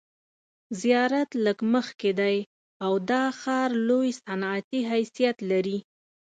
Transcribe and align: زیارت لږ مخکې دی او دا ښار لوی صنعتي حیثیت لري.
زیارت 0.81 1.29
لږ 1.45 1.57
مخکې 1.73 2.11
دی 2.19 2.37
او 2.85 2.93
دا 3.09 3.23
ښار 3.39 3.69
لوی 3.87 4.09
صنعتي 4.21 4.81
حیثیت 4.91 5.37
لري. 5.51 5.77